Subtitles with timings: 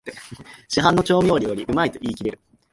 [0.67, 2.39] 市販の調味料よりうまいと言いきれる